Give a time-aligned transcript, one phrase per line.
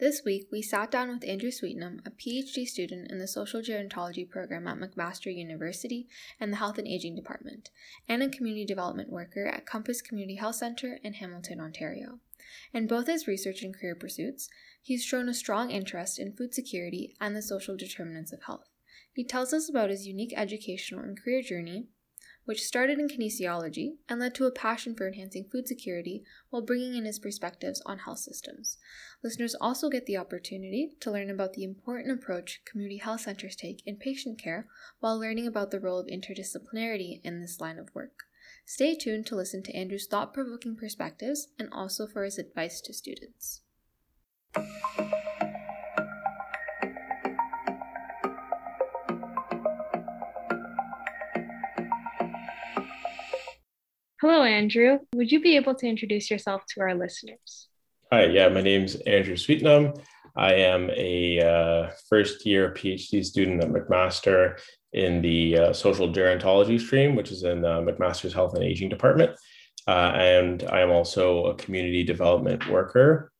[0.00, 4.28] This week, we sat down with Andrew Sweetnam, a PhD student in the Social Gerontology
[4.28, 6.08] program at McMaster University
[6.40, 7.70] and the Health and Aging Department,
[8.08, 12.18] and a community development worker at Compass Community Health Centre in Hamilton, Ontario.
[12.72, 14.48] In both his research and career pursuits,
[14.82, 18.68] he's shown a strong interest in food security and the social determinants of health.
[19.12, 21.86] He tells us about his unique educational and career journey,
[22.44, 26.94] which started in kinesiology and led to a passion for enhancing food security while bringing
[26.94, 28.78] in his perspectives on health systems.
[29.22, 33.82] Listeners also get the opportunity to learn about the important approach community health centers take
[33.86, 34.66] in patient care
[35.00, 38.24] while learning about the role of interdisciplinarity in this line of work.
[38.66, 42.92] Stay tuned to listen to Andrew's thought provoking perspectives and also for his advice to
[42.92, 43.62] students.
[54.26, 55.00] Hello, Andrew.
[55.14, 57.68] Would you be able to introduce yourself to our listeners?
[58.10, 60.00] Hi, yeah, my name's Andrew Sweetnam.
[60.34, 64.58] I am a uh, first year PhD student at McMaster
[64.94, 69.36] in the uh, social gerontology stream, which is in uh, McMaster's Health and Aging Department.
[69.86, 73.30] Uh, and I am also a community development worker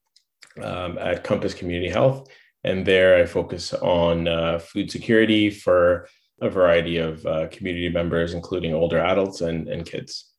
[0.62, 2.28] um, at Compass Community Health.
[2.62, 6.06] And there I focus on uh, food security for
[6.42, 10.34] a variety of uh, community members, including older adults and, and kids.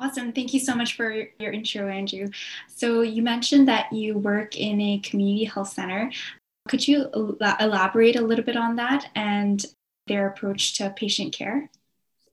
[0.00, 0.32] Awesome.
[0.32, 2.28] Thank you so much for your intro, Andrew.
[2.68, 6.12] So, you mentioned that you work in a community health center.
[6.68, 9.64] Could you elaborate a little bit on that and
[10.06, 11.70] their approach to patient care?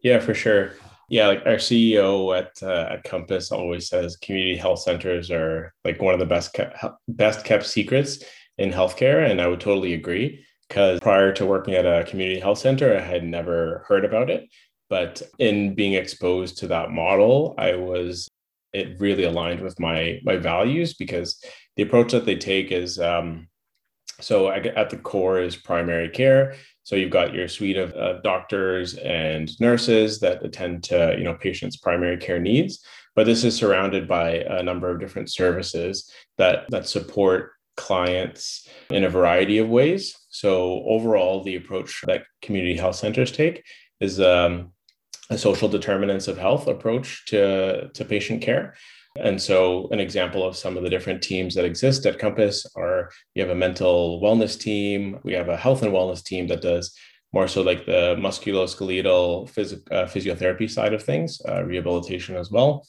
[0.02, 0.74] Yeah, for sure.
[1.10, 6.02] Yeah, like our CEO at uh, at Compass always says, community health centers are like
[6.02, 6.78] one of the best kept,
[7.08, 8.24] best kept secrets
[8.58, 10.46] in healthcare, and I would totally agree.
[10.68, 14.50] Because prior to working at a community health center, I had never heard about it.
[14.90, 18.28] But in being exposed to that model, I was
[18.74, 21.42] it really aligned with my my values because
[21.76, 23.48] the approach that they take is um,
[24.20, 26.56] so at the core is primary care.
[26.84, 31.36] So you've got your suite of uh, doctors and nurses that attend to you know
[31.36, 36.66] patients' primary care needs, but this is surrounded by a number of different services that
[36.70, 40.16] that support clients in a variety of ways.
[40.30, 43.64] So overall, the approach that community health centers take
[44.00, 44.72] is um,
[45.30, 48.76] a social determinants of health approach to, to patient care.
[49.18, 53.10] And so, an example of some of the different teams that exist at Compass are
[53.34, 56.94] we have a mental wellness team, we have a health and wellness team that does
[57.32, 62.86] more so like the musculoskeletal phys- uh, physiotherapy side of things, uh, rehabilitation as well.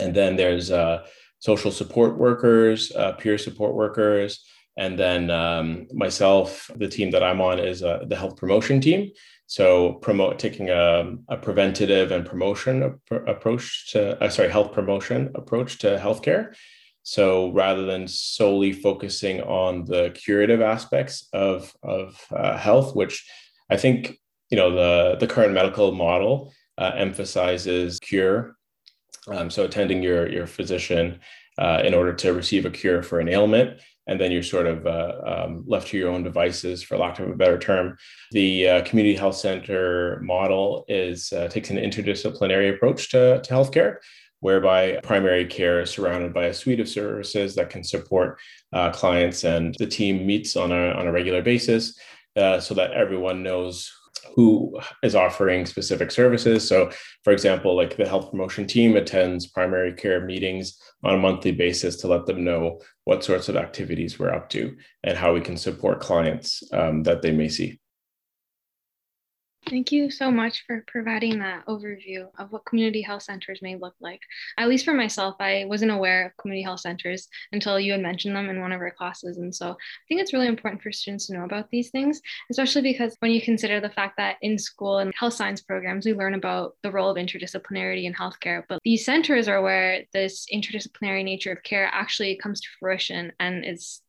[0.00, 1.04] And then there's uh,
[1.40, 4.44] social support workers, uh, peer support workers,
[4.76, 9.10] and then um, myself, the team that I'm on is uh, the health promotion team.
[9.46, 15.30] So promote taking a, a preventative and promotion ap- approach to uh, sorry health promotion
[15.34, 16.54] approach to healthcare.
[17.02, 23.28] So rather than solely focusing on the curative aspects of of uh, health, which
[23.68, 24.18] I think
[24.48, 28.56] you know the the current medical model uh, emphasizes cure.
[29.28, 31.20] Um, so attending your your physician
[31.58, 34.86] uh, in order to receive a cure for an ailment and then you're sort of
[34.86, 37.96] uh, um, left to your own devices, for lack of a better term.
[38.32, 43.96] The uh, community health center model is uh, takes an interdisciplinary approach to, to healthcare,
[44.40, 48.40] whereby primary care is surrounded by a suite of services that can support
[48.72, 51.98] uh, clients, and the team meets on a on a regular basis
[52.36, 53.92] uh, so that everyone knows
[54.34, 56.66] who is offering specific services.
[56.66, 56.90] So,
[57.24, 61.96] for example, like the health promotion team attends primary care meetings on a monthly basis
[61.96, 65.56] to let them know what sorts of activities we're up to and how we can
[65.56, 67.78] support clients um, that they may see.
[69.68, 73.94] Thank you so much for providing that overview of what community health centers may look
[74.00, 74.20] like.
[74.58, 78.34] At least for myself, I wasn't aware of community health centers until you had mentioned
[78.34, 79.38] them in one of our classes.
[79.38, 82.82] And so I think it's really important for students to know about these things, especially
[82.82, 86.34] because when you consider the fact that in school and health science programs, we learn
[86.34, 88.64] about the role of interdisciplinarity in healthcare.
[88.68, 93.64] But these centers are where this interdisciplinary nature of care actually comes to fruition and
[93.64, 94.02] is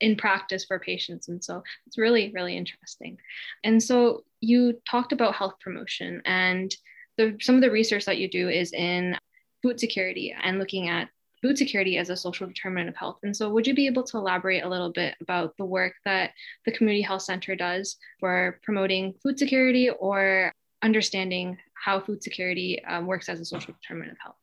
[0.00, 1.28] in practice for patients.
[1.28, 3.18] And so it's really, really interesting.
[3.62, 6.74] And so you talked about health promotion and
[7.16, 9.16] the, some of the research that you do is in
[9.62, 11.08] food security and looking at
[11.42, 13.18] food security as a social determinant of health.
[13.22, 16.32] And so, would you be able to elaborate a little bit about the work that
[16.64, 20.52] the Community Health Center does for promoting food security or
[20.82, 24.36] understanding how food security um, works as a social determinant of health?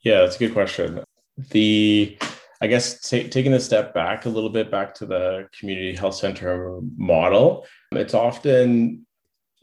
[0.00, 1.02] Yeah, that's a good question.
[1.50, 2.18] The
[2.60, 6.14] I guess t- taking a step back a little bit back to the community health
[6.14, 9.06] center model, it's often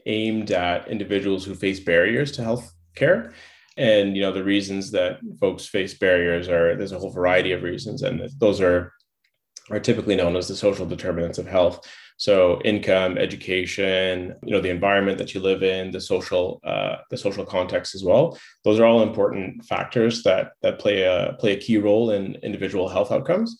[0.06, 3.32] aimed at individuals who face barriers to health care.
[3.76, 7.62] and you know the reasons that folks face barriers are there's a whole variety of
[7.62, 8.92] reasons and those are
[9.70, 11.86] are typically known as the social determinants of health
[12.18, 17.16] so income education you know the environment that you live in the social uh, the
[17.16, 18.38] social context as well.
[18.64, 22.88] Those are all important factors that that play a play a key role in individual
[22.88, 23.58] health outcomes.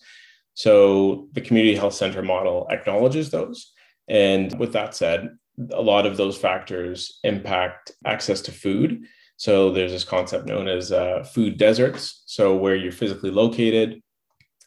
[0.54, 3.72] So the community health center model acknowledges those.
[4.08, 5.30] And with that said
[5.72, 9.04] a lot of those factors impact access to food.
[9.36, 12.24] So there's this concept known as uh, food deserts.
[12.26, 14.02] So where you're physically located,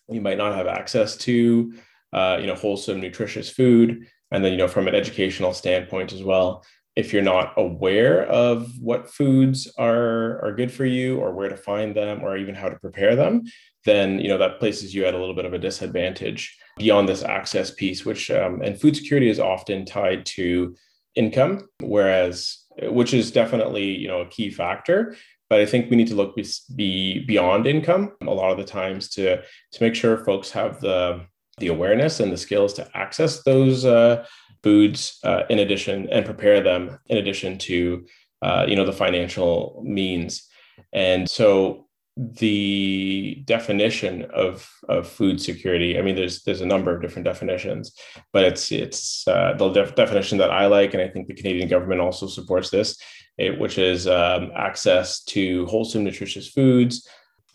[0.08, 1.74] you might not have access to,
[2.14, 4.08] uh, you know, wholesome, nutritious food.
[4.32, 6.64] And then, you know, from an educational standpoint as well,
[6.96, 11.56] if you're not aware of what foods are are good for you or where to
[11.56, 13.44] find them or even how to prepare them
[13.86, 17.24] then you know that places you at a little bit of a disadvantage beyond this
[17.24, 20.76] access piece which um, and food security is often tied to
[21.16, 25.16] income whereas which is definitely you know a key factor
[25.50, 28.64] but i think we need to look be, be beyond income a lot of the
[28.66, 29.42] times to
[29.72, 31.26] to make sure folks have the
[31.62, 34.26] the awareness and the skills to access those uh,
[34.64, 38.06] foods uh, in addition and prepare them in addition to
[38.42, 40.48] uh, you know the financial means.
[40.92, 41.88] And so
[42.18, 47.94] the definition of of food security i mean there's there's a number of different definitions
[48.34, 51.70] but it's it's uh, the def- definition that i like and i think the canadian
[51.70, 53.02] government also supports this
[53.38, 57.08] it, which is um, access to wholesome nutritious foods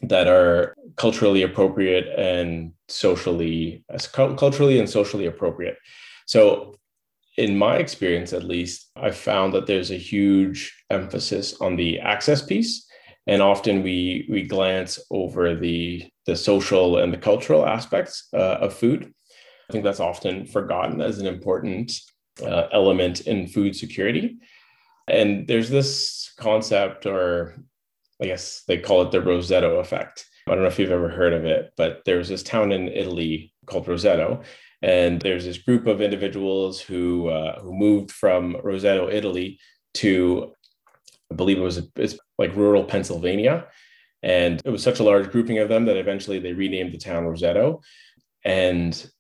[0.03, 3.85] that are culturally appropriate and socially
[4.15, 5.77] culturally and socially appropriate
[6.27, 6.75] so
[7.37, 12.43] in my experience at least i found that there's a huge emphasis on the access
[12.43, 12.87] piece
[13.27, 18.75] and often we we glance over the the social and the cultural aspects uh, of
[18.75, 19.13] food.
[19.69, 21.93] I think that's often forgotten as an important
[22.43, 24.37] uh, element in food security.
[25.09, 27.57] And there's this concept, or
[28.23, 30.27] I guess they call it the Roseto effect.
[30.47, 33.53] I don't know if you've ever heard of it, but there's this town in Italy
[33.67, 34.45] called Roseto,
[34.81, 39.59] and there's this group of individuals who uh, who moved from Roseto, Italy,
[39.95, 40.53] to
[41.33, 43.67] I believe it was it's like rural Pennsylvania.
[44.23, 47.25] And it was such a large grouping of them that eventually they renamed the town
[47.25, 47.83] Roseto.
[48.45, 49.11] And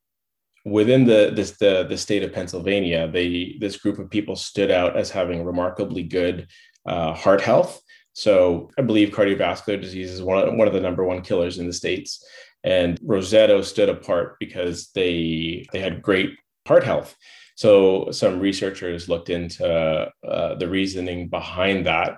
[0.64, 4.96] within the this the the state of Pennsylvania, they this group of people stood out
[4.96, 6.48] as having remarkably good
[6.86, 7.80] uh, heart health.
[8.16, 11.66] So I believe cardiovascular disease is one of, one of the number one killers in
[11.66, 12.24] the states.
[12.64, 16.30] And Roseto stood apart because they they had great
[16.66, 17.14] heart health.
[17.56, 22.16] So some researchers looked into uh, the reasoning behind that.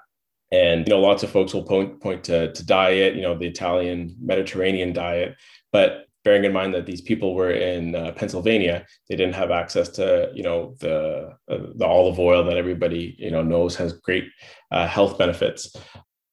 [0.53, 3.49] And you know, lots of folks will point point to, to diet, you know, the
[3.49, 5.35] Italian Mediterranean diet,
[5.73, 9.89] but bearing in mind that these people were in uh, Pennsylvania, they didn't have access
[9.91, 14.27] to you know the uh, the olive oil that everybody you know knows has great
[14.71, 15.75] uh, health benefits.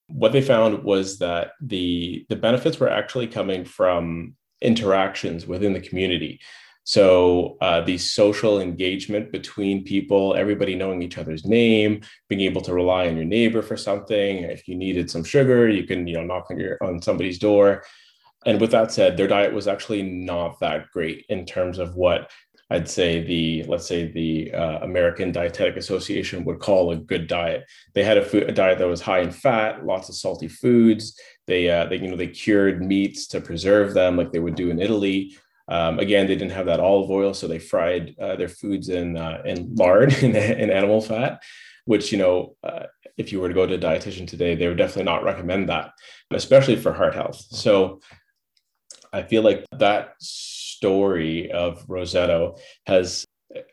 [0.07, 5.81] What they found was that the the benefits were actually coming from interactions within the
[5.81, 6.39] community.
[6.85, 12.75] So uh, the social engagement between people, everybody knowing each other's name, being able to
[12.75, 14.37] rely on your neighbor for something.
[14.43, 17.83] If you needed some sugar, you can you know knock on your on somebody's door.
[18.45, 22.29] And with that said, their diet was actually not that great in terms of what
[22.69, 27.63] I'd say the let's say the uh, American Dietetic Association would call a good diet.
[27.93, 31.19] They had a, food, a diet that was high in fat, lots of salty foods.
[31.45, 34.71] They uh, they you know they cured meats to preserve them like they would do
[34.71, 35.37] in Italy.
[35.67, 39.15] Um, again, they didn't have that olive oil, so they fried uh, their foods in
[39.15, 41.43] uh, in lard and, animal fat,
[41.85, 42.85] which you know, uh,
[43.15, 45.91] if you were to go to a dietitian today, they would definitely not recommend that,
[46.31, 47.43] especially for heart health.
[47.51, 47.99] So,
[49.15, 53.25] I feel like that story of Roseto has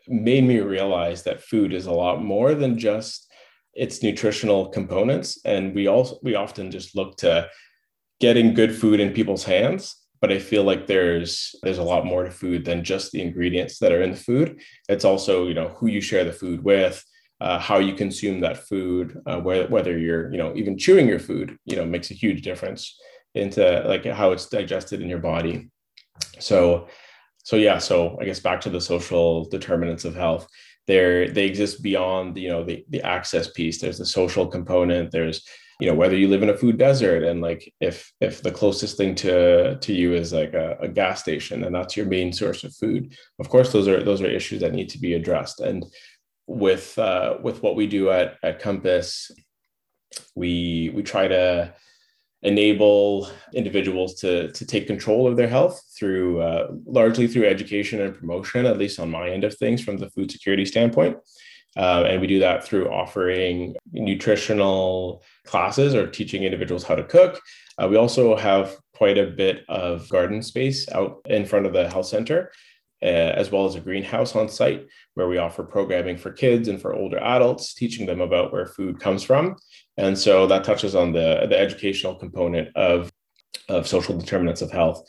[0.06, 3.28] made me realize that food is a lot more than just
[3.74, 7.48] its nutritional components, and we also we often just look to
[8.20, 12.22] getting good food in people's hands but I feel like there's there's a lot more
[12.22, 14.62] to food than just the ingredients that are in the food.
[14.88, 17.04] It's also you know who you share the food with,
[17.40, 21.18] uh, how you consume that food, uh, whether whether you're you know even chewing your
[21.18, 22.96] food, you know makes a huge difference
[23.34, 25.70] into like how it's digested in your body.
[26.38, 26.88] So
[27.44, 30.46] so yeah, so I guess back to the social determinants of health.
[30.86, 33.80] There they exist beyond you know the the access piece.
[33.80, 35.10] There's the social component.
[35.10, 35.44] There's
[35.80, 38.96] you know whether you live in a food desert and like if if the closest
[38.96, 42.62] thing to to you is like a, a, gas station and that's your main source
[42.62, 45.84] of food of course those are those are issues that need to be addressed and
[46.46, 49.32] with uh, with what we do at at compass
[50.36, 51.74] we we try to
[52.42, 58.18] enable individuals to to take control of their health through uh, largely through education and
[58.18, 61.16] promotion at least on my end of things from the food security standpoint
[61.76, 67.40] Uh, and we do that through offering nutritional classes or teaching individuals how to cook.
[67.78, 71.88] Uh, we also have quite a bit of garden space out in front of the
[71.88, 72.50] health center,
[73.02, 76.94] as well as a greenhouse on site where we offer programming for kids and for
[76.94, 79.56] older adults, teaching them about where food comes from.
[79.96, 83.10] And so that touches on the, the educational component of,
[83.68, 85.02] of social determinants of health.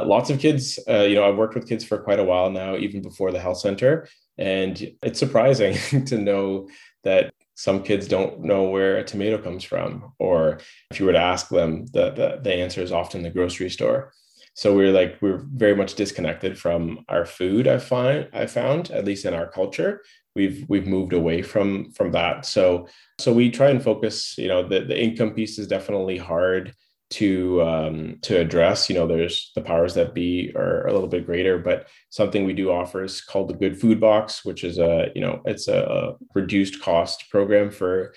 [0.00, 2.76] Lots of kids, uh, you know, I've worked with kids for quite a while now,
[2.76, 4.08] even before the health center.
[4.38, 6.68] And it's surprising to know
[7.04, 10.14] that some kids don't know where a tomato comes from.
[10.18, 13.68] Or if you were to ask them, the, the, the answer is often the grocery
[13.68, 14.12] store.
[14.54, 19.04] So we're like, we're very much disconnected from our food, I find, I found, at
[19.04, 20.02] least in our culture.
[20.36, 22.46] We've we've moved away from from that.
[22.46, 22.86] So
[23.18, 26.72] so we try and focus, you know, the, the income piece is definitely hard
[27.10, 28.88] to um, to address.
[28.88, 32.52] You know, there's the powers that be are a little bit greater, but something we
[32.52, 36.14] do offer is called the Good Food Box, which is a you know it's a
[36.34, 38.14] reduced cost program for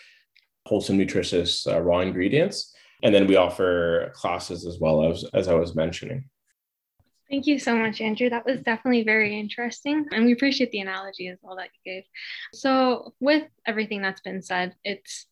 [0.65, 2.72] wholesome, nutritious uh, raw ingredients,
[3.03, 6.23] and then we offer classes as well as as I was mentioning.
[7.29, 8.29] Thank you so much, Andrew.
[8.29, 10.05] That was definitely very interesting.
[10.11, 12.03] And we appreciate the analogy as well that you gave.
[12.53, 15.27] So, with everything that's been said, it's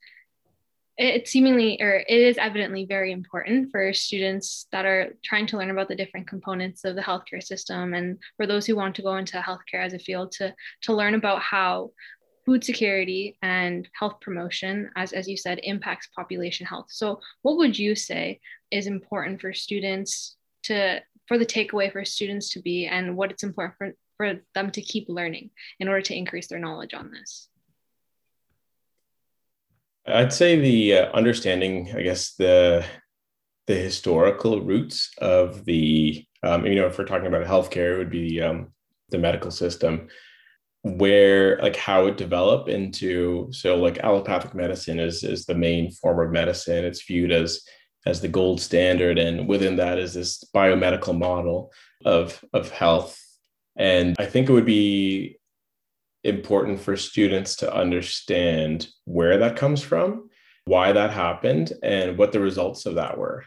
[0.98, 5.72] it seemingly or it is evidently very important for students that are trying to learn
[5.72, 9.16] about the different components of the healthcare system and for those who want to go
[9.16, 11.90] into healthcare as a field to to learn about how
[12.46, 16.88] food security and health promotion as as you said impacts population health.
[16.90, 18.40] So what would you say
[18.72, 23.44] is important for students to for the takeaway for students to be and what it's
[23.44, 27.48] important for, for them to keep learning in order to increase their knowledge on this?
[30.06, 32.84] I'd say the uh, understanding, I guess the
[33.68, 38.10] the historical roots of the, um, you know, if we're talking about healthcare, it would
[38.10, 38.74] be um,
[39.10, 40.08] the medical system,
[40.84, 43.48] where like how it developed into.
[43.52, 46.86] So like allopathic medicine is is the main form of medicine.
[46.86, 47.62] It's viewed as
[48.06, 51.72] as the gold standard, and within that is this biomedical model
[52.06, 53.18] of of health.
[53.78, 55.38] And I think it would be
[56.24, 60.30] important for students to understand where that comes from,
[60.66, 63.46] why that happened, and what the results of that were.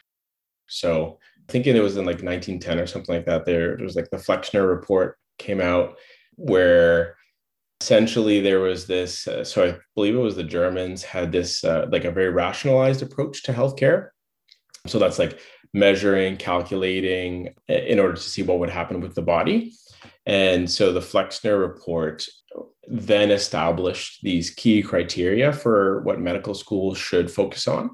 [0.67, 4.11] So, thinking it was in like 1910 or something like that, there, there was like
[4.11, 5.99] the Flexner report came out
[6.37, 7.17] where
[7.85, 11.87] essentially there was this uh, so i believe it was the germans had this uh,
[11.93, 14.09] like a very rationalized approach to healthcare
[14.87, 15.39] so that's like
[15.75, 19.75] measuring calculating in order to see what would happen with the body
[20.25, 22.27] and so the flexner report
[22.87, 27.91] then established these key criteria for what medical schools should focus on.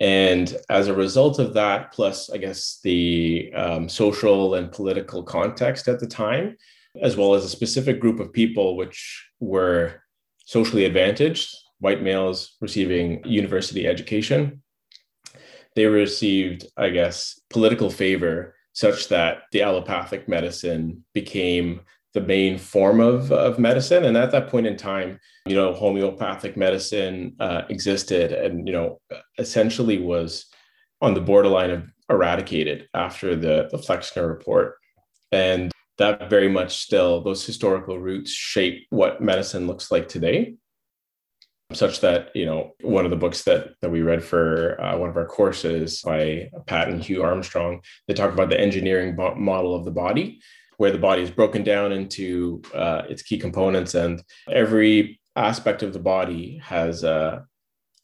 [0.00, 5.88] And as a result of that, plus, I guess, the um, social and political context
[5.88, 6.56] at the time,
[7.00, 10.02] as well as a specific group of people which were
[10.46, 14.62] socially advantaged, white males receiving university education,
[15.74, 21.80] they received, I guess, political favor such that the allopathic medicine became
[22.12, 24.04] the main form of, of medicine.
[24.04, 29.00] And at that point in time, you know, homeopathic medicine uh, existed and, you know,
[29.38, 30.46] essentially was
[31.00, 34.76] on the borderline of eradicated after the, the Flexner report.
[35.32, 40.56] And that very much still, those historical roots shape what medicine looks like today.
[41.72, 45.08] Such that, you know, one of the books that, that we read for uh, one
[45.08, 49.74] of our courses by Pat and Hugh Armstrong, they talk about the engineering bo- model
[49.74, 50.40] of the body
[50.76, 55.92] where the body is broken down into uh, its key components, and every aspect of
[55.92, 57.44] the body has a,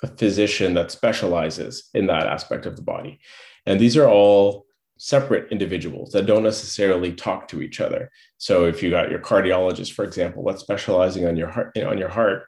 [0.03, 3.19] a physician that specializes in that aspect of the body.
[3.67, 4.67] And these are all
[5.03, 8.11] separate individuals that don't necessarily talk to each other.
[8.37, 12.11] So if you got your cardiologist, for example, that's specializing on your heart, on your
[12.11, 12.45] heart,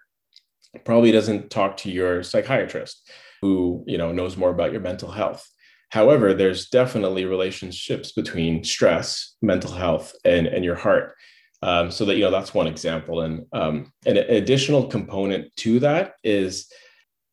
[0.85, 5.49] probably doesn't talk to your psychiatrist who you know knows more about your mental health.
[5.89, 11.15] However, there's definitely relationships between stress, mental health, and, and your heart.
[11.63, 16.17] Um, so that you know that's one example, and um, an additional component to that
[16.23, 16.71] is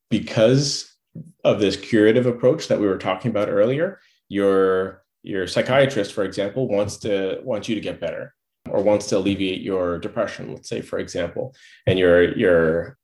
[0.10, 0.96] because
[1.44, 4.00] of this curative approach that we were talking about earlier.
[4.30, 8.34] Your your psychiatrist, for example, wants to wants you to get better
[8.70, 11.56] or wants to alleviate your depression, let's say, for example,
[11.88, 12.98] and your your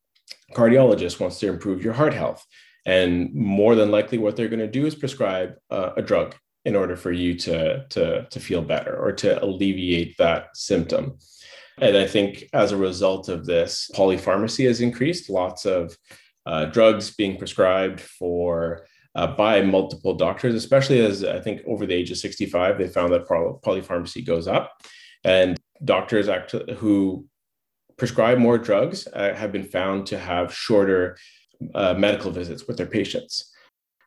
[0.53, 2.45] cardiologist wants to improve your heart health.
[2.85, 6.75] And more than likely, what they're going to do is prescribe uh, a drug in
[6.75, 11.17] order for you to, to, to feel better or to alleviate that symptom.
[11.79, 15.95] And I think as a result of this, polypharmacy has increased, lots of
[16.45, 21.93] uh, drugs being prescribed for uh, by multiple doctors, especially as I think over the
[21.93, 24.73] age of 65, they found that polypharmacy goes up.
[25.23, 27.25] And doctors act- who
[27.97, 31.17] prescribe more drugs uh, have been found to have shorter
[31.73, 33.51] uh, medical visits with their patients.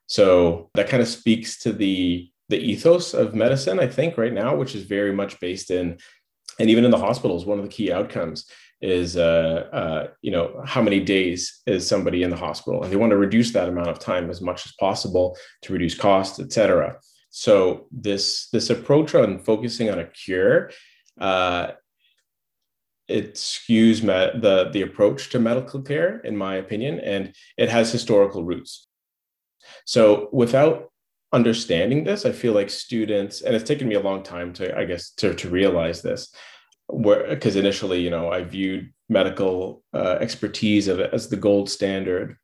[0.07, 4.55] So that kind of speaks to the the ethos of medicine, I think, right now,
[4.55, 5.99] which is very much based in,
[6.59, 8.49] and even in the hospitals, one of the key outcomes
[8.81, 12.97] is, uh, uh, you know, how many days is somebody in the hospital, and they
[12.97, 16.51] want to reduce that amount of time as much as possible to reduce costs, et
[16.51, 16.97] cetera.
[17.29, 20.71] So this this approach on focusing on a cure
[21.19, 21.71] uh,
[23.07, 27.91] it skews me- the the approach to medical care, in my opinion, and it has
[27.91, 28.87] historical roots.
[29.85, 30.91] So without
[31.33, 34.85] understanding this, I feel like students, and it's taken me a long time to, I
[34.85, 36.33] guess, to to realize this,
[36.89, 42.37] where because initially, you know, I viewed medical uh, expertise as the gold standard,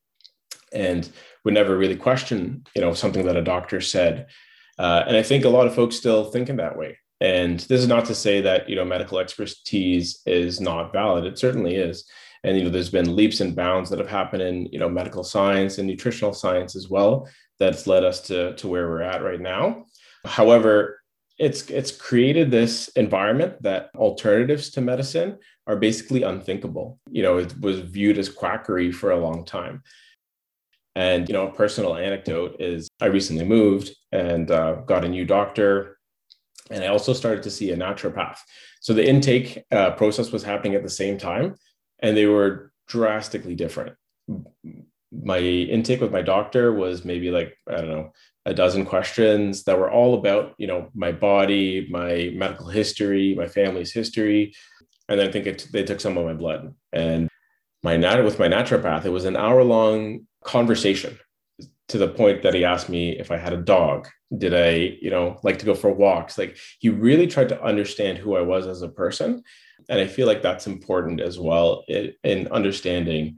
[0.74, 1.10] and
[1.44, 4.28] would never really question, you know, something that a doctor said.
[4.78, 6.98] Uh, and I think a lot of folks still think in that way.
[7.22, 11.26] And this is not to say that you know medical expertise is not valid.
[11.26, 12.06] It certainly is.
[12.44, 15.24] And you know, there's been leaps and bounds that have happened in you know medical
[15.24, 17.28] science and nutritional science as well
[17.60, 19.86] that's led us to, to where we're at right now.
[20.26, 21.02] However,
[21.38, 25.38] it's it's created this environment that alternatives to medicine
[25.68, 27.00] are basically unthinkable.
[27.10, 29.84] You know, it was viewed as quackery for a long time.
[30.96, 35.26] And you know, a personal anecdote is I recently moved and uh, got a new
[35.26, 35.96] doctor
[36.70, 38.38] and I also started to see a naturopath.
[38.82, 41.56] So the intake uh, process was happening at the same time,
[42.00, 43.96] and they were drastically different.
[45.12, 48.12] My intake with my doctor was maybe like I don't know
[48.46, 53.48] a dozen questions that were all about you know my body, my medical history, my
[53.48, 54.54] family's history,
[55.10, 56.74] and then I think it, they took some of my blood.
[56.94, 57.30] And
[57.84, 61.18] my nat with my naturopath, it was an hour long conversation
[61.88, 64.08] to the point that he asked me if I had a dog.
[64.36, 66.38] Did I, you know, like to go for walks?
[66.38, 69.44] Like he really tried to understand who I was as a person.
[69.88, 73.38] And I feel like that's important as well in, in understanding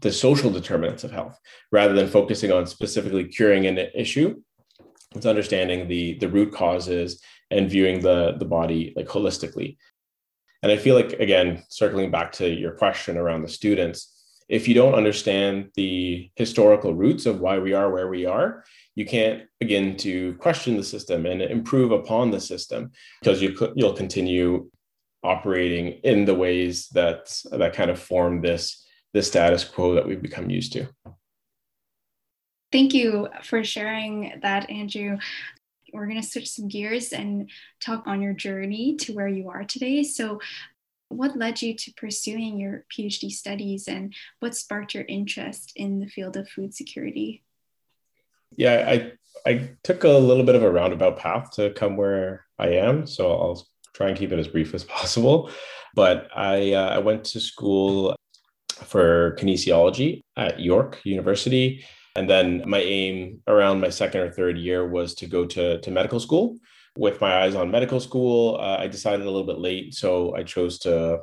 [0.00, 1.38] the social determinants of health
[1.72, 4.40] rather than focusing on specifically curing an issue.
[5.14, 9.76] It's understanding the the root causes and viewing the the body like holistically.
[10.62, 14.74] And I feel like again, circling back to your question around the students, if you
[14.74, 19.96] don't understand the historical roots of why we are where we are, you can't begin
[19.98, 24.70] to question the system and improve upon the system because you you'll continue
[25.22, 30.22] operating in the ways that that kind of form this this status quo that we've
[30.22, 30.88] become used to.
[32.72, 35.18] Thank you for sharing that, Andrew.
[35.92, 39.64] We're going to switch some gears and talk on your journey to where you are
[39.64, 40.04] today.
[40.04, 40.40] So,
[41.08, 46.06] what led you to pursuing your PhD studies and what sparked your interest in the
[46.06, 47.42] field of food security?
[48.56, 49.12] Yeah, I
[49.44, 53.32] I took a little bit of a roundabout path to come where I am, so
[53.32, 55.50] I'll try and keep it as brief as possible.
[55.94, 58.14] But I uh, I went to school
[58.84, 61.84] for kinesiology at York University.
[62.16, 65.90] And then my aim around my second or third year was to go to, to
[65.90, 66.56] medical school
[66.96, 68.56] with my eyes on medical school.
[68.60, 71.20] Uh, I decided a little bit late, so I chose to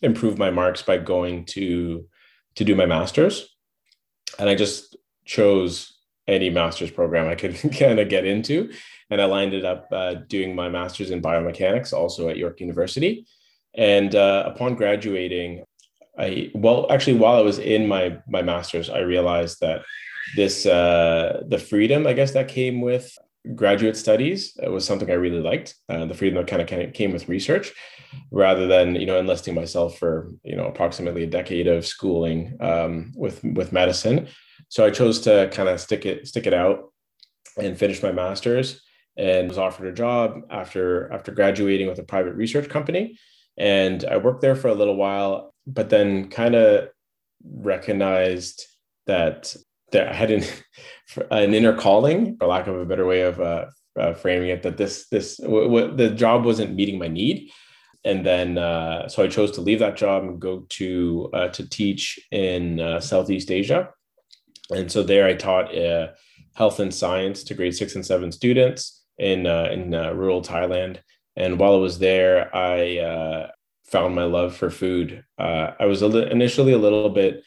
[0.00, 2.06] improve my marks by going to
[2.54, 3.48] to do my master's,
[4.38, 8.70] and I just chose any master's program I could kind of get into,
[9.10, 13.26] and I lined it up uh, doing my master's in biomechanics, also at York University.
[13.74, 15.64] And uh, upon graduating,
[16.18, 19.82] I well, actually, while I was in my my master's, I realized that
[20.36, 23.12] this uh, the freedom, I guess, that came with
[23.56, 25.74] graduate studies it was something I really liked.
[25.88, 27.72] Uh, the freedom that kind of came with research,
[28.30, 33.12] rather than you know enlisting myself for you know approximately a decade of schooling um,
[33.16, 34.28] with with medicine.
[34.68, 36.92] So I chose to kind of stick it stick it out
[37.58, 38.82] and finish my master's
[39.16, 43.18] and was offered a job after after graduating with a private research company
[43.58, 46.88] and I worked there for a little while but then kind of
[47.44, 48.66] recognized
[49.06, 49.54] that
[49.92, 50.44] that I had an,
[51.30, 53.66] an inner calling, for lack of a better way of uh,
[53.98, 57.50] uh, framing it, that this this w- w- the job wasn't meeting my need,
[58.04, 61.68] and then uh, so I chose to leave that job and go to uh, to
[61.68, 63.90] teach in uh, Southeast Asia,
[64.70, 66.08] and so there I taught uh,
[66.54, 70.98] health and science to grade six and seven students in in rural Thailand.
[71.34, 73.48] And while I was there, I
[73.92, 75.22] found my love for food.
[75.38, 77.44] I was a li- initially a little bit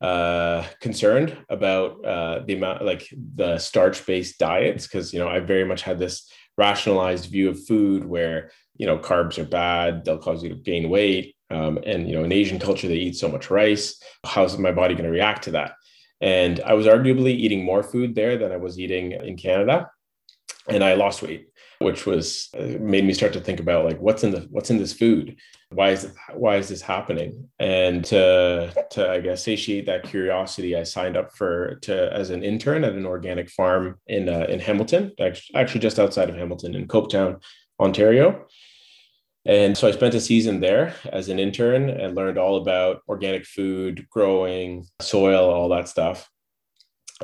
[0.00, 5.64] uh, concerned about uh, the amount, like the starch-based diets, because you know I very
[5.64, 10.42] much had this rationalized view of food where you know carbs are bad, they'll cause
[10.42, 13.50] you to gain weight, um, and you know in Asian culture they eat so much
[13.50, 14.00] rice.
[14.24, 15.72] How's my body going to react to that?
[16.20, 19.90] And I was arguably eating more food there than I was eating in Canada,
[20.68, 21.48] and I lost weight
[21.84, 24.78] which was uh, made me start to think about like what's in the what's in
[24.78, 25.36] this food
[25.70, 30.82] why is why is this happening and to to i guess satiate that curiosity i
[30.82, 35.12] signed up for to as an intern at an organic farm in uh, in hamilton
[35.54, 37.40] actually just outside of hamilton in copetown
[37.78, 38.44] ontario
[39.46, 43.44] and so I spent a season there as an intern and learned all about organic
[43.44, 46.30] food, growing, soil, all that stuff.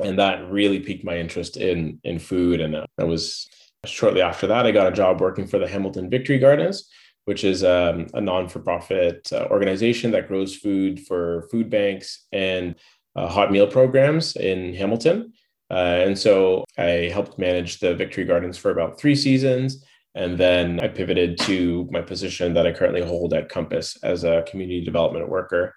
[0.01, 2.61] And that really piqued my interest in, in food.
[2.61, 3.49] And I was
[3.85, 6.89] shortly after that, I got a job working for the Hamilton Victory Gardens,
[7.25, 12.25] which is um, a non for profit uh, organization that grows food for food banks
[12.31, 12.75] and
[13.15, 15.33] uh, hot meal programs in Hamilton.
[15.69, 19.83] Uh, and so I helped manage the Victory Gardens for about three seasons.
[20.13, 24.43] And then I pivoted to my position that I currently hold at Compass as a
[24.45, 25.73] community development worker.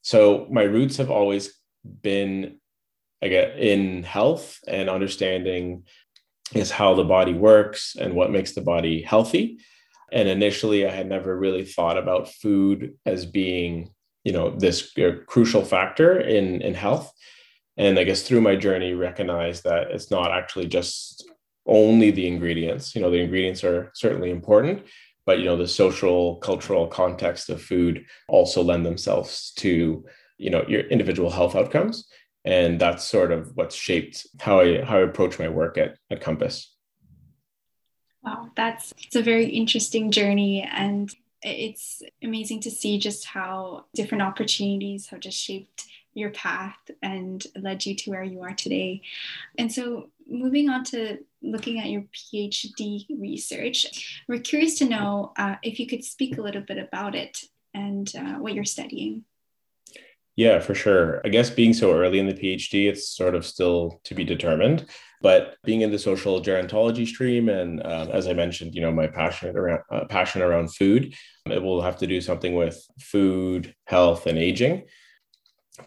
[0.00, 1.52] So my roots have always
[1.84, 2.58] been
[3.22, 5.84] I get in health and understanding
[6.54, 9.58] is how the body works and what makes the body healthy.
[10.12, 13.90] And initially, I had never really thought about food as being,
[14.24, 14.92] you know, this
[15.26, 17.12] crucial factor in in health.
[17.76, 21.28] And I guess through my journey, recognize that it's not actually just
[21.66, 22.94] only the ingredients.
[22.94, 24.86] You know, the ingredients are certainly important,
[25.26, 30.04] but you know, the social, cultural context of food also lend themselves to,
[30.38, 32.08] you know, your individual health outcomes
[32.46, 36.20] and that's sort of what's shaped how I how I approach my work at, at
[36.20, 36.72] Compass.
[38.22, 44.22] Wow, that's it's a very interesting journey and it's amazing to see just how different
[44.22, 49.02] opportunities have just shaped your path and led you to where you are today.
[49.58, 55.56] And so moving on to looking at your PhD research, we're curious to know uh,
[55.62, 59.24] if you could speak a little bit about it and uh, what you're studying.
[60.36, 61.22] Yeah, for sure.
[61.24, 64.86] I guess being so early in the PhD, it's sort of still to be determined.
[65.22, 69.06] But being in the social gerontology stream, and um, as I mentioned, you know, my
[69.06, 71.14] passion around uh, passion around food,
[71.46, 74.84] it will have to do something with food, health, and aging.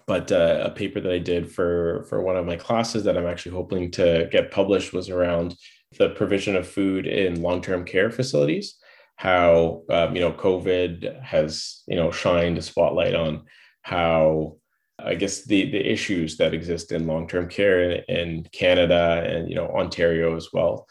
[0.08, 3.28] But uh, a paper that I did for for one of my classes that I'm
[3.28, 5.56] actually hoping to get published was around
[5.98, 8.76] the provision of food in long term care facilities.
[9.16, 13.46] How um, you know COVID has you know shined a spotlight on
[13.90, 14.56] how
[15.00, 19.50] I guess the the issues that exist in long term care in, in, Canada and
[19.50, 20.88] you know Ontario as well.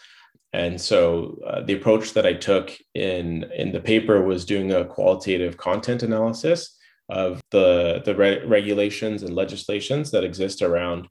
[0.52, 4.84] And so uh, the approach that I took in in the paper was doing a
[4.84, 6.76] qualitative content analysis
[7.08, 11.06] of the the re- regulations and legislations that exist around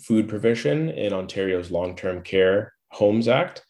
[0.00, 3.64] food provision in Ontario's Long Term Care Homes Act.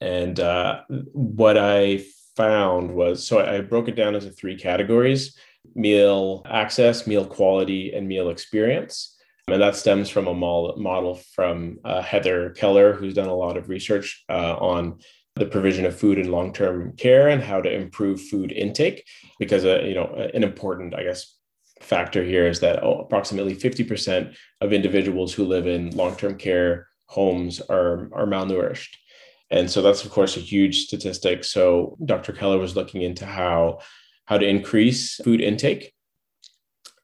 [0.00, 0.82] And uh,
[1.12, 2.04] what I
[2.36, 5.36] found was so I broke it down into three categories
[5.74, 9.16] meal access, meal quality, and meal experience.
[9.46, 13.68] And that stems from a model from uh, Heather Keller, who's done a lot of
[13.68, 14.98] research uh, on
[15.36, 19.06] the provision of food in long-term care and how to improve food intake.
[19.38, 21.34] Because uh, you know, an important, I guess,
[21.80, 27.60] factor here is that oh, approximately 50% of individuals who live in long-term care homes
[27.60, 28.96] are, are malnourished.
[29.50, 31.42] And so that's, of course, a huge statistic.
[31.44, 32.32] So Dr.
[32.32, 33.78] Keller was looking into how
[34.28, 35.94] how to increase food intake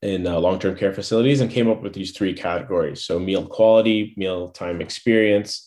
[0.03, 3.03] in uh, long-term care facilities and came up with these three categories.
[3.03, 5.67] So meal quality meal time experience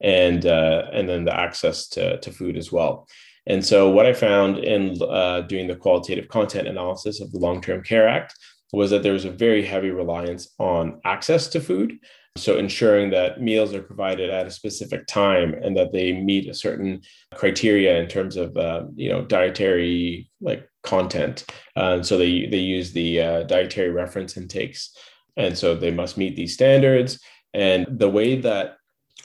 [0.00, 3.06] and uh, and then the access to, to food as well.
[3.46, 7.82] And so what i found in uh, doing the qualitative content analysis of the long-term
[7.82, 8.34] care act
[8.72, 11.98] was that there was a very heavy reliance on access to food
[12.36, 16.54] so ensuring that meals are provided at a specific time and that they meet a
[16.54, 17.00] certain
[17.32, 21.44] criteria in terms of uh, you know dietary like content.
[21.76, 24.96] Uh, so they they use the uh, dietary reference intakes,
[25.36, 27.20] and so they must meet these standards.
[27.52, 28.78] And the way that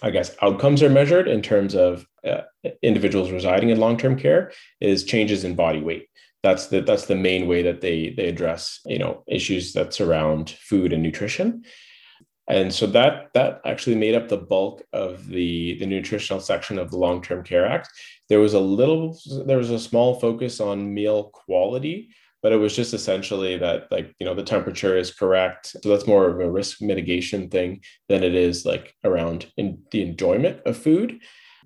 [0.04, 2.42] I guess outcomes are measured in terms of uh,
[2.84, 6.08] individuals residing in long term care is changes in body weight.
[6.44, 10.52] That's the that's the main way that they they address you know issues that surround
[10.52, 11.64] food and nutrition
[12.50, 16.90] and so that that actually made up the bulk of the the nutritional section of
[16.90, 17.90] the long-term care act.
[18.28, 22.10] There was a little there was a small focus on meal quality
[22.42, 25.76] but it was just essentially that like you know the temperature is correct.
[25.82, 30.02] So that's more of a risk mitigation thing than it is like around in the
[30.02, 31.20] enjoyment of food.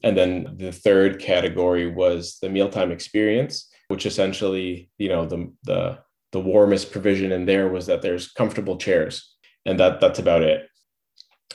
[0.04, 6.00] And then the third category was the mealtime experience which essentially you know the the
[6.32, 9.30] the warmest provision in there was that there's comfortable chairs.
[9.66, 10.68] And that that's about it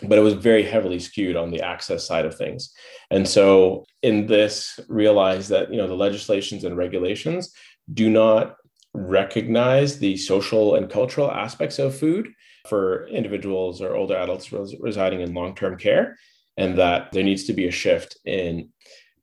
[0.02, 2.72] but it was very heavily skewed on the access side of things.
[3.10, 7.52] And so in this, realize that you know the legislations and regulations
[7.92, 8.56] do not
[8.94, 12.28] recognize the social and cultural aspects of food
[12.68, 16.16] for individuals or older adults res- residing in long-term care,
[16.56, 18.68] and that there needs to be a shift in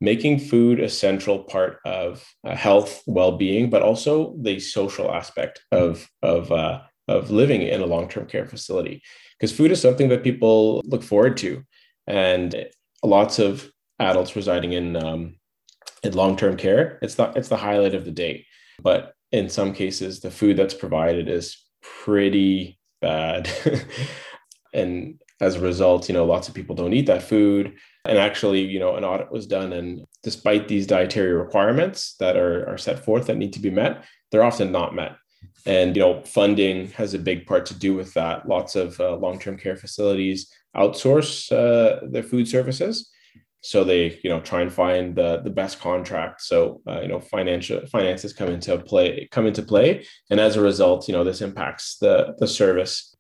[0.02, 6.08] making food a central part of uh, health, well-being, but also the social aspect of
[6.22, 9.02] of uh, of living in a long-term care facility.
[9.40, 11.64] Because food is something that people look forward to,
[12.08, 12.68] and
[13.04, 15.36] lots of adults residing in um,
[16.04, 18.46] in long-term care, it's the it's the highlight of the day.
[18.82, 23.50] But in some cases, the food that's provided is pretty bad,
[24.74, 27.76] and as a result, you know, lots of people don't eat that food.
[28.06, 32.70] And actually, you know, an audit was done, and despite these dietary requirements that are,
[32.70, 35.18] are set forth that need to be met, they're often not met.
[35.66, 38.48] And you know, funding has a big part to do with that.
[38.48, 43.10] Lots of uh, long-term care facilities outsource uh, their food services,
[43.62, 46.42] so they you know try and find the the best contract.
[46.42, 50.62] So uh, you know, financial finances come into play come into play, and as a
[50.62, 53.16] result, you know, this impacts the the service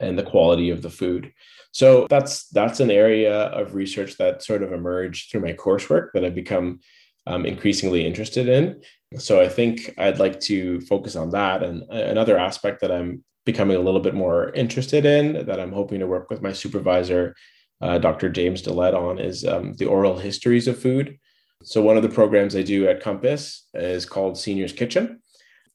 [0.00, 1.32] and the quality of the food.
[1.72, 6.24] So that's that's an area of research that sort of emerged through my coursework that
[6.24, 6.80] I've become
[7.26, 8.82] um, increasingly interested in.
[9.18, 11.62] So I think I'd like to focus on that.
[11.62, 16.00] And another aspect that I'm becoming a little bit more interested in that I'm hoping
[16.00, 17.34] to work with my supervisor,
[17.80, 18.28] uh, Dr.
[18.28, 21.18] James Gillett, on is um, the oral histories of food.
[21.64, 25.20] So one of the programs I do at Compass is called Seniors Kitchen.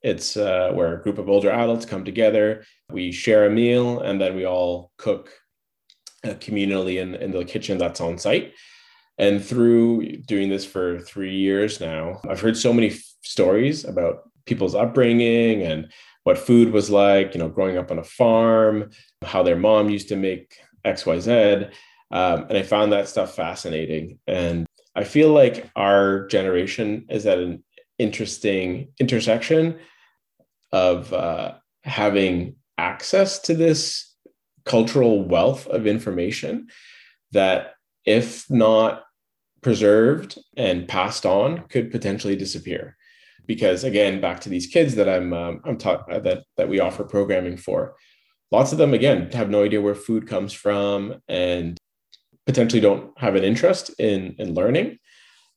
[0.02, 4.22] It's uh, where a group of older adults come together, we share a meal, and
[4.22, 5.32] then we all cook
[6.24, 8.54] uh, communally in, in the kitchen that's on site.
[9.18, 14.30] And through doing this for three years now, I've heard so many f- stories about
[14.46, 15.92] people's upbringing and
[16.24, 18.90] what food was like, you know, growing up on a farm,
[19.24, 21.72] how their mom used to make XYZ.
[22.12, 24.20] Um, and I found that stuff fascinating.
[24.28, 27.64] And I feel like our generation is at an
[27.98, 29.80] interesting intersection
[30.72, 34.14] of uh, having access to this
[34.66, 36.68] cultural wealth of information
[37.32, 37.76] that,
[38.06, 39.04] if not
[39.62, 42.96] preserved and passed on, could potentially disappear.
[43.46, 46.80] Because again, back to these kids that I'm um, I'm taught uh, that that we
[46.80, 47.96] offer programming for,
[48.52, 51.78] lots of them again have no idea where food comes from and
[52.46, 55.00] potentially don't have an interest in in learning,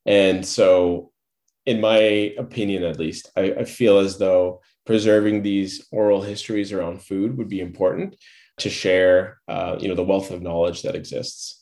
[0.07, 1.11] and so
[1.67, 7.03] in my opinion at least, I, I, feel as though preserving these oral histories around
[7.03, 8.17] food would be important
[8.59, 11.60] to share, uh, you know, the wealth of knowledge that exists.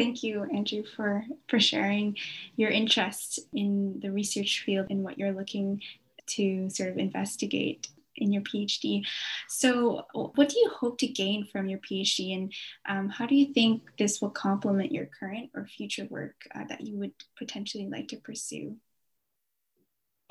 [0.00, 2.16] Thank you, Andrew, for, for sharing
[2.56, 5.82] your interest in the research field and what you're looking
[6.28, 9.04] to sort of investigate in your PhD.
[9.46, 12.52] So, what do you hope to gain from your PhD, and
[12.88, 16.80] um, how do you think this will complement your current or future work uh, that
[16.80, 18.76] you would potentially like to pursue?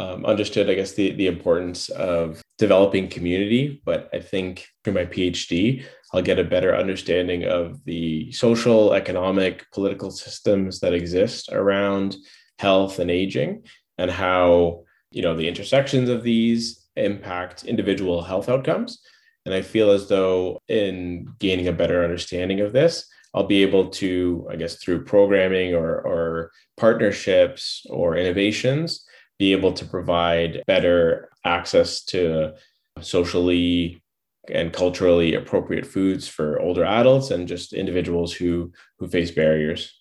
[0.02, 5.06] Um, understood, I guess, the, the importance of developing community, but I think through my
[5.06, 5.84] PhD,
[6.14, 12.16] I'll get a better understanding of the social, economic, political systems that exist around
[12.60, 13.66] health and aging
[13.98, 19.02] and how, you know, the intersections of these impact individual health outcomes.
[19.46, 23.90] And I feel as though in gaining a better understanding of this, I'll be able
[23.90, 29.06] to, I guess, through programming or, or partnerships or innovations,
[29.40, 32.54] be able to provide better access to
[33.02, 34.04] socially
[34.52, 39.96] and culturally appropriate foods for older adults and just individuals who who face barriers.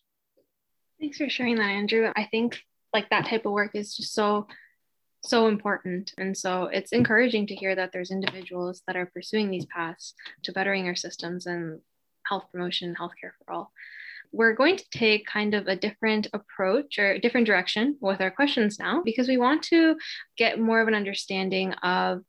[1.01, 2.13] Thanks for sharing that, Andrew.
[2.15, 2.61] I think
[2.93, 4.49] like that type of work is just so
[5.25, 6.13] so important.
[6.19, 10.53] And so it's encouraging to hear that there's individuals that are pursuing these paths to
[10.53, 11.81] bettering our systems and
[12.25, 13.73] health promotion, healthcare for all.
[14.33, 18.31] We're going to take kind of a different approach or a different direction with our
[18.31, 19.97] questions now because we want to
[20.37, 22.23] get more of an understanding of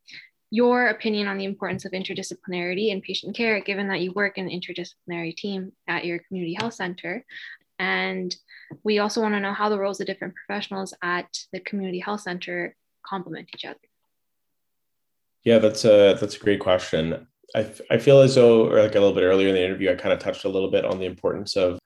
[0.52, 4.50] your opinion on the importance of interdisciplinarity in patient care, given that you work in
[4.50, 7.24] an interdisciplinary team at your community health center.
[7.78, 8.36] And
[8.84, 12.22] we also want to know how the roles of different professionals at the community health
[12.22, 13.78] center complement each other.
[15.44, 17.28] Yeah, that's a that's a great question.
[17.56, 19.96] I, I feel as though, or like a little bit earlier in the interview, I
[19.96, 21.80] kind of touched a little bit on the importance of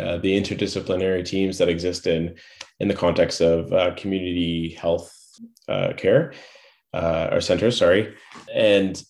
[0.00, 2.36] uh, the interdisciplinary teams that exist in
[2.80, 5.12] in the context of uh, community health
[5.68, 6.32] uh, care
[6.92, 7.76] uh, or centers.
[7.76, 8.14] Sorry,
[8.52, 9.02] and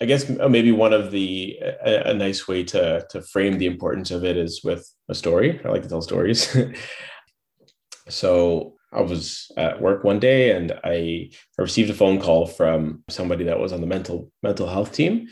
[0.00, 4.10] I guess maybe one of the a, a, nice way to to frame the importance
[4.10, 5.60] of it is with a story.
[5.64, 6.54] I like to tell stories.
[8.08, 13.44] so I was at work one day and I received a phone call from somebody
[13.44, 15.28] that was on the mental mental health team,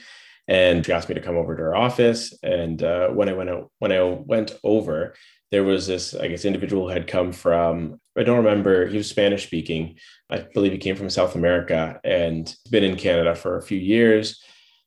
[0.50, 2.36] and she asked me to come over to her office.
[2.42, 5.14] And uh, when I went out, when I went over,
[5.52, 9.08] there was this I guess individual who had come from I don't remember he was
[9.08, 9.96] Spanish speaking.
[10.28, 14.42] I believe he came from South America and been in Canada for a few years,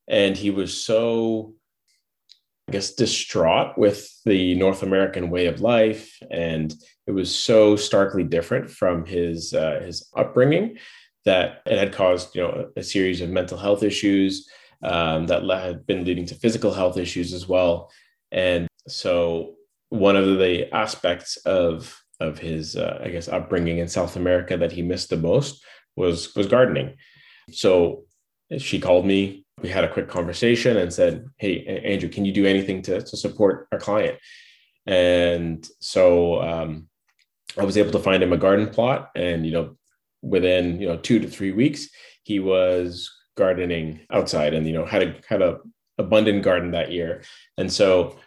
[0.08, 1.56] and he was so
[2.67, 6.73] I guess, distraught with the North American way of life, and
[7.08, 10.78] it was so starkly different from his uh, his upbringing
[11.23, 14.49] that it had caused you know a series of mental health issues
[14.84, 17.91] um, that had been leading to physical health issues as well.
[18.32, 19.56] And so
[19.89, 24.72] one of the aspects of of his uh, I guess upbringing in South America that
[24.72, 25.63] he missed the most
[25.96, 26.96] was was gardening.
[27.52, 28.04] So
[28.58, 29.46] she called me.
[29.62, 33.17] We had a quick conversation and said, "Hey, Andrew, can you do anything to to
[33.17, 34.19] support our client?"
[34.86, 36.88] And so um,
[37.58, 39.78] I was able to find him a garden plot, and you know,
[40.22, 41.88] within you know two to three weeks,
[42.24, 45.60] he was gardening outside, and you know had a had a
[45.98, 47.24] abundant garden that year.
[47.58, 48.17] And so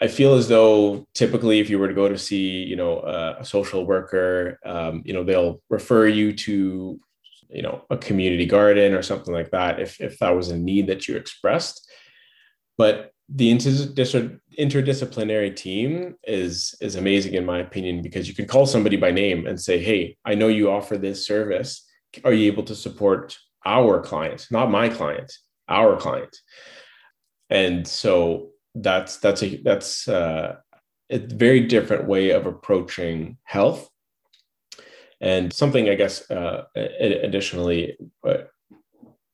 [0.00, 3.44] I feel as though typically, if you were to go to see, you know, a
[3.44, 7.00] social worker, um, you know, they'll refer you to,
[7.48, 10.88] you know, a community garden or something like that, if if that was a need
[10.88, 11.90] that you expressed.
[12.76, 18.96] But the interdisciplinary team is is amazing in my opinion because you can call somebody
[18.96, 21.84] by name and say hey i know you offer this service
[22.24, 25.30] are you able to support our client not my client
[25.68, 26.34] our client
[27.50, 30.56] and so that's that's a that's uh,
[31.10, 33.88] a very different way of approaching health.
[35.20, 38.44] And something i guess uh, additionally uh,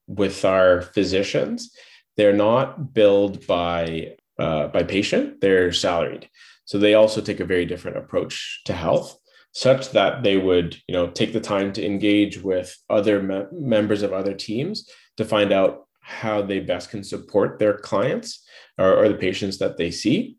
[0.07, 1.73] with our physicians
[2.17, 6.29] they're not billed by uh, by patient they're salaried.
[6.65, 9.19] So they also take a very different approach to health
[9.53, 14.03] such that they would you know take the time to engage with other me- members
[14.03, 18.45] of other teams to find out how they best can support their clients
[18.79, 20.37] or, or the patients that they see.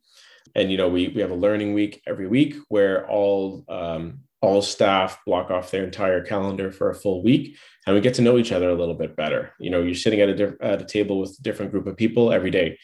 [0.55, 4.61] And you know we, we have a learning week every week where all um, all
[4.61, 8.37] staff block off their entire calendar for a full week and we get to know
[8.37, 9.53] each other a little bit better.
[9.59, 11.97] You know you're sitting at a, diff- at a table with a different group of
[11.97, 12.77] people every day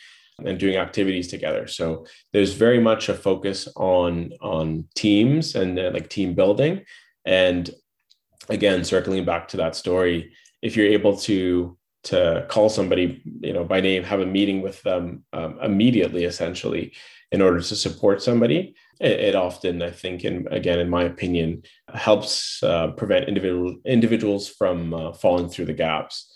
[0.45, 1.67] and doing activities together.
[1.67, 6.85] So there's very much a focus on on teams and uh, like team building.
[7.25, 7.69] And
[8.49, 13.63] again circling back to that story if you're able to to call somebody you know
[13.63, 16.93] by name have a meeting with them um, immediately essentially
[17.31, 21.61] in order to support somebody it, often i think and again in my opinion
[21.93, 26.33] helps uh, prevent individual individuals from uh, falling through the gaps.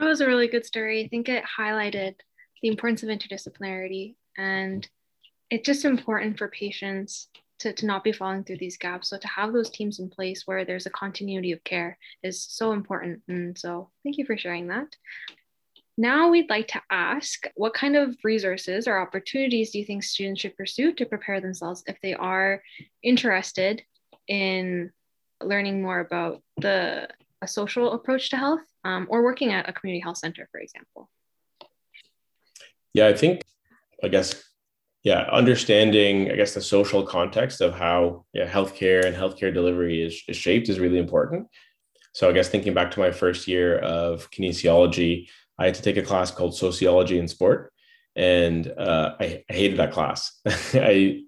[0.00, 1.04] That was a really good story.
[1.04, 2.14] I think it highlighted
[2.64, 4.88] the importance of interdisciplinarity and
[5.50, 9.10] it's just important for patients to, to not be falling through these gaps.
[9.10, 12.72] So to have those teams in place where there's a continuity of care is so
[12.72, 13.20] important.
[13.28, 14.96] And so thank you for sharing that.
[15.98, 20.40] Now we'd like to ask what kind of resources or opportunities do you think students
[20.40, 22.62] should pursue to prepare themselves if they are
[23.02, 23.82] interested
[24.26, 24.90] in
[25.42, 27.08] learning more about the
[27.42, 31.10] a social approach to health um, or working at a community health center, for example?
[32.94, 33.42] Yeah, I think,
[34.02, 34.42] I guess
[35.02, 40.22] yeah, understanding, I guess, the social context of how yeah, healthcare and healthcare delivery is,
[40.28, 41.46] is shaped is really important.
[42.14, 45.28] So I guess thinking back to my first year of kinesiology,
[45.58, 47.72] I had to take a class called sociology in sport,
[48.16, 50.40] and uh, I, I hated that class.
[50.74, 51.22] I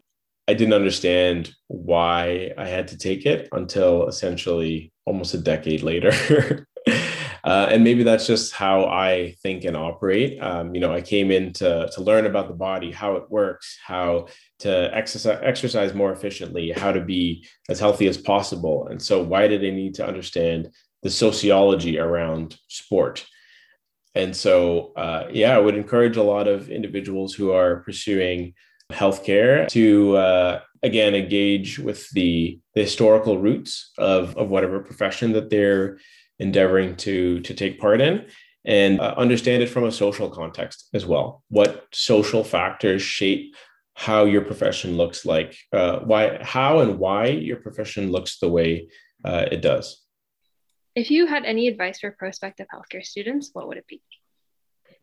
[0.48, 6.66] I didn't understand why I had to take it until essentially almost a decade later.
[7.46, 10.42] Uh, and maybe that's just how I think and operate.
[10.42, 13.78] Um, you know, I came in to, to learn about the body, how it works,
[13.86, 14.26] how
[14.58, 18.88] to exercise, exercise more efficiently, how to be as healthy as possible.
[18.88, 20.70] And so, why did I need to understand
[21.04, 23.24] the sociology around sport?
[24.16, 28.54] And so, uh, yeah, I would encourage a lot of individuals who are pursuing
[28.90, 35.48] healthcare to uh, again engage with the, the historical roots of, of whatever profession that
[35.48, 35.98] they're
[36.38, 38.26] endeavoring to to take part in
[38.64, 41.44] and uh, understand it from a social context as well.
[41.48, 43.54] What social factors shape
[43.94, 48.88] how your profession looks like uh, why how and why your profession looks the way
[49.24, 50.02] uh, it does.
[50.94, 54.02] If you had any advice for prospective healthcare students what would it be?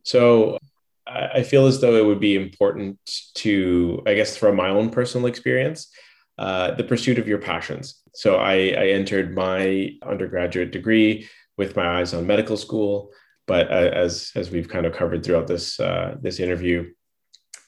[0.04, 0.58] So
[1.06, 2.98] i feel as though it would be important
[3.34, 5.92] to i guess from my own personal experience
[6.38, 8.02] uh, the pursuit of your passions.
[8.14, 13.12] So I, I, entered my undergraduate degree with my eyes on medical school,
[13.48, 16.92] but uh, as as we've kind of covered throughout this uh, this interview,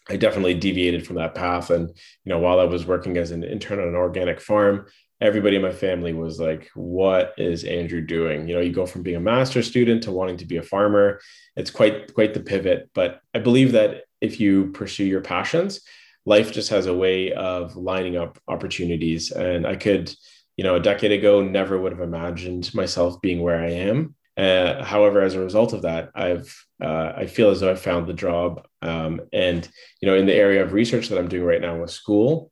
[0.09, 1.69] I definitely deviated from that path.
[1.71, 4.85] And you know, while I was working as an intern on an organic farm,
[5.19, 9.03] everybody in my family was like, "What is Andrew doing?" You know, you go from
[9.03, 11.19] being a master student to wanting to be a farmer.
[11.55, 12.89] It's quite quite the pivot.
[12.93, 15.81] But I believe that if you pursue your passions
[16.25, 19.31] life just has a way of lining up opportunities.
[19.31, 20.13] And I could,
[20.57, 24.15] you know, a decade ago, never would have imagined myself being where I am.
[24.37, 26.53] Uh, however, as a result of that, I've
[26.83, 29.67] uh, I feel as though I found the job, um, and
[30.01, 32.51] you know, in the area of research that I'm doing right now with school,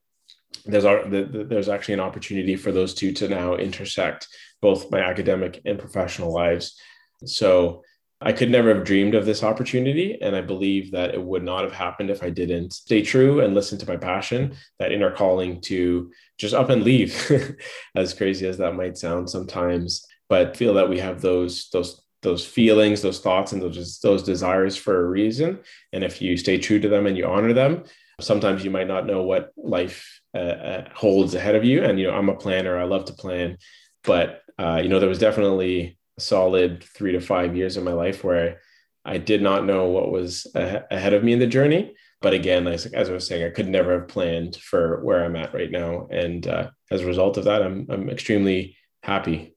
[0.65, 4.27] there's there's actually an opportunity for those two to now intersect
[4.61, 6.79] both my academic and professional lives.
[7.25, 7.83] So
[8.25, 10.17] I could never have dreamed of this opportunity.
[10.21, 13.53] And I believe that it would not have happened if I didn't stay true and
[13.53, 17.31] listen to my passion, that inner calling to just up and leave,
[17.95, 20.05] as crazy as that might sound sometimes.
[20.29, 24.23] But feel that we have those, those, those feelings, those thoughts, and those, just those
[24.23, 25.59] desires for a reason.
[25.91, 27.83] And if you stay true to them and you honor them,
[28.21, 31.83] sometimes you might not know what life uh, uh holds ahead of you.
[31.83, 33.57] And, you know, I'm a planner, I love to plan.
[34.03, 38.23] But, uh, you know, there was definitely solid three to five years of my life
[38.23, 38.61] where
[39.05, 41.93] I, did not know what was ahead of me in the journey.
[42.21, 45.35] But again, as, as I was saying, I could never have planned for where I'm
[45.35, 46.07] at right now.
[46.09, 49.55] And uh, as a result of that, I'm, I'm extremely happy.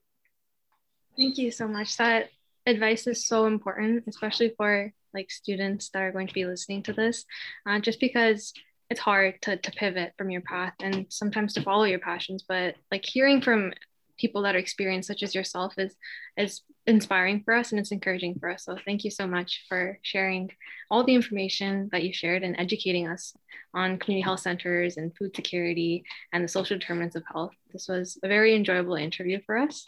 [1.17, 1.97] Thank you so much.
[1.97, 2.29] That
[2.67, 6.93] advice is so important, especially for like students that are going to be listening to
[6.93, 7.25] this,
[7.67, 8.53] uh, just because
[8.91, 12.45] it's hard to, to pivot from your path and sometimes to follow your passions.
[12.47, 13.73] But like hearing from
[14.19, 15.95] people that are experienced such as yourself is
[16.37, 18.65] is inspiring for us and it's encouraging for us.
[18.65, 20.51] So thank you so much for sharing
[20.91, 23.35] all the information that you shared and educating us
[23.75, 27.53] on community health centers and food security and the social determinants of health.
[27.73, 29.85] This was a very enjoyable interview for us.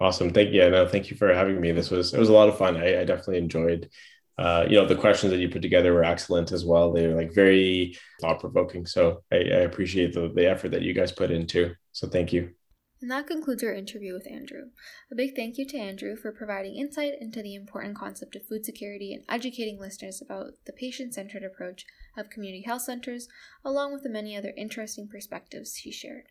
[0.00, 0.30] Awesome.
[0.30, 1.72] Thank you no thank you for having me.
[1.72, 2.76] This was it was a lot of fun.
[2.76, 3.90] I, I definitely enjoyed
[4.38, 6.92] uh, you know the questions that you put together were excellent as well.
[6.92, 8.86] They were like very thought-provoking.
[8.86, 11.74] So I, I appreciate the, the effort that you guys put into.
[11.90, 12.50] So thank you
[13.00, 14.70] and that concludes our interview with Andrew.
[15.10, 18.64] A big thank you to Andrew for providing insight into the important concept of food
[18.64, 21.86] security and educating listeners about the patient centered approach
[22.16, 23.28] of community health centers,
[23.64, 26.24] along with the many other interesting perspectives he shared.